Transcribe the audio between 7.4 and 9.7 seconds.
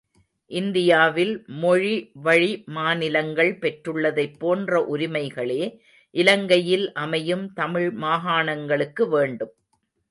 தமிழ் மாகாணங்களுக்கு வேண்டும்.